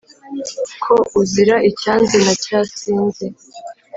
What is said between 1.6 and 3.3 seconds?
icyanze na cya sinzi,